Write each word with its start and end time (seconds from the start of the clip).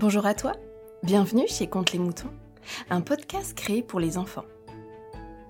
Bonjour 0.00 0.26
à 0.26 0.34
toi, 0.34 0.52
bienvenue 1.02 1.48
chez 1.48 1.66
Conte 1.66 1.90
les 1.90 1.98
moutons, 1.98 2.30
un 2.88 3.00
podcast 3.00 3.52
créé 3.56 3.82
pour 3.82 3.98
les 3.98 4.16
enfants. 4.16 4.44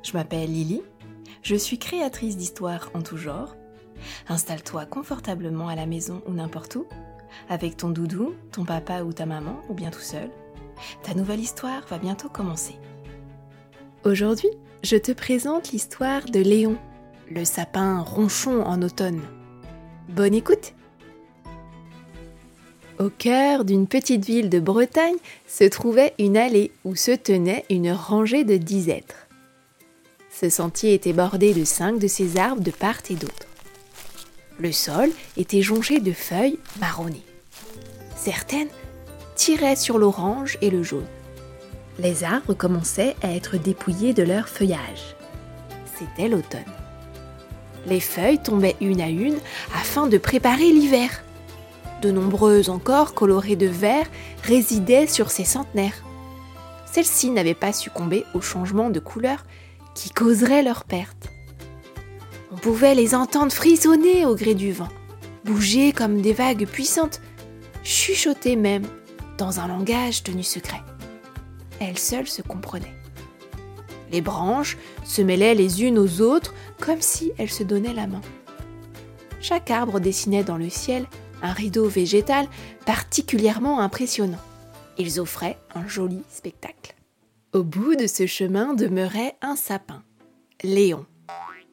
Je 0.03 0.15
m'appelle 0.15 0.51
Lily, 0.51 0.81
je 1.43 1.55
suis 1.55 1.79
créatrice 1.79 2.39
d'histoires 2.39 2.91
en 2.95 3.03
tout 3.03 3.19
genre. 3.19 3.57
Installe-toi 4.27 4.87
confortablement 4.87 5.69
à 5.69 5.75
la 5.75 5.85
maison 5.85 6.23
ou 6.27 6.33
n'importe 6.33 6.77
où, 6.77 6.87
avec 7.51 7.77
ton 7.77 7.91
doudou, 7.91 8.33
ton 8.51 8.65
papa 8.65 9.03
ou 9.03 9.13
ta 9.13 9.27
maman, 9.27 9.61
ou 9.69 9.75
bien 9.75 9.91
tout 9.91 10.01
seul. 10.01 10.31
Ta 11.03 11.13
nouvelle 11.13 11.41
histoire 11.41 11.87
va 11.87 11.99
bientôt 11.99 12.31
commencer. 12.31 12.77
Aujourd'hui, 14.07 14.49
je 14.83 14.97
te 14.97 15.13
présente 15.13 15.73
l'histoire 15.73 16.25
de 16.25 16.41
Léon, 16.41 16.79
le 17.31 17.45
sapin 17.45 18.01
ronchon 18.01 18.63
en 18.63 18.81
automne. 18.81 19.21
Bonne 20.09 20.33
écoute 20.33 20.73
Au 22.99 23.11
cœur 23.11 23.65
d'une 23.65 23.87
petite 23.87 24.25
ville 24.25 24.51
de 24.51 24.59
Bretagne 24.59 25.19
se 25.47 25.63
trouvait 25.63 26.15
une 26.19 26.37
allée 26.37 26.73
où 26.85 26.97
se 26.97 27.13
tenait 27.13 27.65
une 27.71 27.93
rangée 27.93 28.43
de 28.43 28.57
dix 28.57 28.89
êtres. 28.89 29.29
Ce 30.33 30.51
sentier 30.51 30.95
était 30.95 31.13
bordé 31.13 31.55
de 31.55 31.65
cinq 31.65 32.01
de 32.01 32.09
ces 32.09 32.39
arbres 32.39 32.63
de 32.63 32.73
part 32.73 32.99
et 33.09 33.15
d'autre. 33.15 33.47
Le 34.59 34.73
sol 34.73 35.11
était 35.37 35.63
jonché 35.63 36.01
de 36.01 36.13
feuilles 36.13 36.59
marronnées. 36.81 37.23
Certaines 38.17 38.69
tiraient 39.37 39.77
sur 39.77 39.99
l'orange 39.99 40.59
et 40.61 40.71
le 40.71 40.83
jaune. 40.83 41.07
Les 42.01 42.25
arbres 42.25 42.55
commençaient 42.55 43.15
à 43.23 43.33
être 43.33 43.59
dépouillés 43.59 44.13
de 44.13 44.25
leur 44.25 44.49
feuillage. 44.49 45.15
C'était 45.97 46.29
l'automne. 46.29 46.61
Les 47.87 48.01
feuilles 48.01 48.43
tombaient 48.43 48.77
une 48.81 49.01
à 49.01 49.09
une 49.09 49.39
afin 49.73 50.09
de 50.09 50.19
préparer 50.19 50.73
l'hiver. 50.73 51.23
De 52.03 52.11
nombreuses 52.13 52.71
encore, 52.71 53.15
colorées 53.15 53.57
de 53.57 53.67
vert, 53.67 54.07
résidaient 54.45 55.07
sur 55.07 55.31
ces 55.31 55.45
centenaires. 55.45 56.05
Celles-ci 56.87 57.31
n'avaient 57.31 57.55
pas 57.55 57.73
succombé 57.73 58.25
au 58.35 58.41
changement 58.41 58.91
de 58.91 59.01
couleur 59.01 59.45
qui 59.95 60.11
causerait 60.11 60.63
leur 60.63 60.85
perte. 60.85 61.29
On 62.53 62.57
pouvait 62.57 62.95
les 62.95 63.15
entendre 63.15 63.53
frissonner 63.53 64.25
au 64.25 64.37
gré 64.37 64.55
du 64.55 64.73
vent, 64.73 64.89
bouger 65.45 65.93
comme 65.93 66.21
des 66.21 66.33
vagues 66.33 66.67
puissantes, 66.67 67.21
chuchoter 67.83 68.57
même 68.57 68.87
dans 69.37 69.61
un 69.61 69.69
langage 69.69 70.23
tenu 70.23 70.43
secret. 70.43 70.83
Elles 71.81 71.99
seules 71.99 72.29
se 72.29 72.43
comprenaient. 72.43 72.95
Les 74.11 74.21
branches 74.21 74.79
se 75.05 75.21
mêlaient 75.21 75.55
les 75.55 75.83
unes 75.83 75.99
aux 75.99 76.21
autres 76.21 76.55
comme 76.81 77.01
si 77.01 77.33
elles 77.39 77.51
se 77.51 77.63
donnaient 77.63 77.93
la 77.93 78.07
main. 78.07 78.23
Chaque 79.41 79.71
arbre 79.71 80.01
dessinait 80.01 80.45
dans 80.45 80.57
le 80.57 80.71
ciel 80.71 81.07
un 81.43 81.53
rideau 81.53 81.89
végétal 81.89 82.49
particulièrement 82.87 83.81
impressionnant. 83.81 84.39
Ils 84.99 85.21
offraient 85.21 85.59
un 85.75 85.87
joli 85.87 86.23
spectacle. 86.29 86.95
Au 87.53 87.63
bout 87.63 87.95
de 87.95 88.07
ce 88.07 88.27
chemin 88.27 88.75
demeurait 88.75 89.37
un 89.41 89.57
sapin, 89.57 90.03
Léon, 90.63 91.07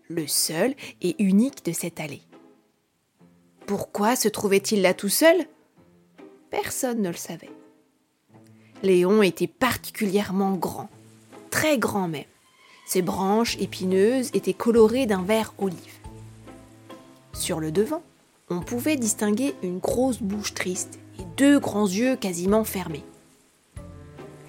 le 0.08 0.28
seul 0.28 0.76
et 1.02 1.22
unique 1.22 1.66
de 1.66 1.72
cette 1.72 2.00
allée. 2.00 2.22
Pourquoi 3.66 4.16
se 4.16 4.28
trouvait-il 4.28 4.82
là 4.82 4.94
tout 4.94 5.10
seul? 5.10 5.36
Personne 6.52 7.02
ne 7.02 7.10
le 7.10 7.16
savait. 7.16 7.50
Léon 8.84 9.24
était 9.24 9.48
particulièrement 9.48 10.54
grand, 10.54 10.90
très 11.50 11.80
grand 11.80 12.08
même. 12.08 12.24
Ses 12.86 13.02
branches 13.02 13.58
épineuses 13.60 14.30
étaient 14.34 14.54
colorées 14.54 15.08
d'un 15.08 15.24
vert 15.24 15.54
olive. 15.58 16.00
Sur 17.34 17.60
le 17.60 17.72
devant, 17.72 18.04
on 18.50 18.60
pouvait 18.60 18.96
distinguer 18.96 19.56
une 19.64 19.80
grosse 19.80 20.22
bouche 20.22 20.54
triste 20.54 21.00
et 21.20 21.24
deux 21.38 21.60
grands 21.60 21.88
yeux 21.88 22.16
quasiment 22.16 22.64
fermés. 22.64 23.04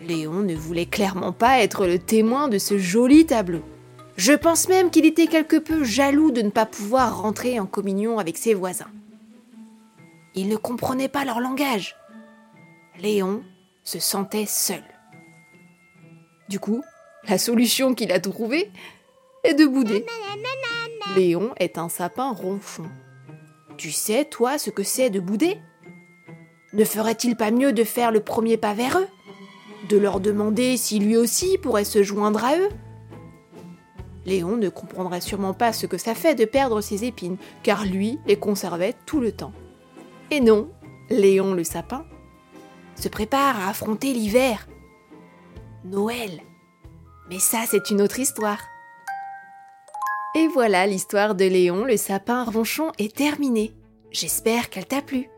Léon 0.03 0.43
ne 0.43 0.55
voulait 0.55 0.87
clairement 0.87 1.33
pas 1.33 1.61
être 1.61 1.87
le 1.87 1.99
témoin 1.99 2.49
de 2.49 2.59
ce 2.59 2.79
joli 2.79 3.27
tableau. 3.27 3.63
Je 4.17 4.33
pense 4.33 4.69
même 4.69 4.91
qu'il 4.91 5.07
était 5.07 5.27
quelque 5.27 5.57
peu 5.57 5.85
jaloux 5.85 6.31
de 6.31 6.43
ne 6.43 6.51
pas 6.51 6.67
pouvoir 6.67 7.21
rentrer 7.21 7.59
en 7.59 7.67
communion 7.67 8.19
avec 8.19 8.37
ses 8.37 8.55
voisins. 8.55 8.91
Il 10.35 10.49
ne 10.49 10.57
comprenait 10.57 11.09
pas 11.09 11.25
leur 11.25 11.41
langage. 11.41 11.97
Léon 13.01 13.43
se 13.85 13.99
sentait 13.99 14.47
seul. 14.47 14.83
Du 16.49 16.61
coup, 16.61 16.83
la 17.29 17.39
solution 17.39 17.95
qu'il 17.95 18.13
a 18.13 18.21
trouvée 18.21 18.71
est 19.43 19.55
de 19.55 19.67
bouder. 19.67 20.05
Léon 21.17 21.53
est 21.59 21.79
un 21.79 21.89
sapin 21.89 22.31
ronchon. 22.31 22.87
Tu 23.77 23.91
sais, 23.91 24.25
toi, 24.25 24.59
ce 24.59 24.71
que 24.71 24.83
c'est 24.83 25.11
de 25.11 25.21
bouder? 25.21 25.59
Ne 26.73 26.85
ferait-il 26.85 27.37
pas 27.37 27.51
mieux 27.51 27.73
de 27.73 27.85
faire 27.85 28.11
le 28.11 28.21
premier 28.21 28.57
pas 28.57 28.75
vers 28.75 28.99
eux? 28.99 29.09
De 29.89 29.99
leur 29.99 30.21
demander 30.21 30.77
si 30.77 30.99
lui 30.99 31.17
aussi 31.17 31.59
pourrait 31.59 31.85
se 31.85 32.03
joindre 32.03 32.45
à 32.45 32.57
eux? 32.57 32.69
Léon 34.25 34.57
ne 34.57 34.69
comprendrait 34.69 35.21
sûrement 35.21 35.55
pas 35.55 35.73
ce 35.73 35.87
que 35.87 35.99
ça 35.99 36.15
fait 36.15 36.35
de 36.35 36.45
perdre 36.45 36.81
ses 36.81 37.05
épines, 37.05 37.37
car 37.63 37.85
lui 37.85 38.19
les 38.27 38.37
conservait 38.37 38.95
tout 39.05 39.21
le 39.21 39.31
temps. 39.31 39.53
Et 40.31 40.41
non, 40.41 40.71
Léon 41.11 41.55
le 41.55 41.63
sapin 41.63 42.05
se 42.97 43.09
prépare 43.09 43.61
à 43.61 43.69
affronter 43.69 44.13
l'hiver. 44.13 44.67
Noël. 45.85 46.41
Mais 47.29 47.39
ça, 47.39 47.65
c'est 47.67 47.91
une 47.91 48.01
autre 48.01 48.19
histoire. 48.19 48.59
Et 50.37 50.49
voilà, 50.49 50.87
l'histoire 50.87 51.35
de 51.35 51.47
Léon 51.47 51.87
le 51.87 51.97
sapin 51.97 52.45
ronchon 52.45 52.93
est 52.99 53.17
terminée. 53.17 53.73
J'espère 54.11 54.69
qu'elle 54.69 54.85
t'a 54.85 55.01
plu. 55.01 55.31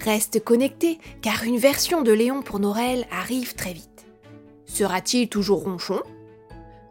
Reste 0.00 0.42
connecté, 0.42 0.98
car 1.22 1.44
une 1.44 1.56
version 1.56 2.02
de 2.02 2.10
Léon 2.10 2.42
pour 2.42 2.58
Noël 2.58 3.06
arrive 3.12 3.54
très 3.54 3.72
vite. 3.72 4.08
Sera-t-il 4.66 5.28
toujours 5.28 5.62
ronchon? 5.62 6.02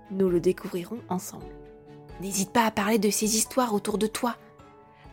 Nous 0.10 0.30
le 0.30 0.40
découvrirons 0.40 1.02
ensemble. 1.10 1.44
N'hésite 2.22 2.54
pas 2.54 2.64
à 2.66 2.72
parler 2.72 2.98
de 2.98 3.10
ces 3.10 3.36
histoires 3.36 3.74
autour 3.74 3.98
de 3.98 4.08
toi. 4.08 4.38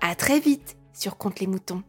À 0.01 0.15
très 0.15 0.39
vite 0.39 0.77
sur 0.93 1.17
Compte 1.17 1.41
les 1.41 1.49
moutons. 1.49 1.83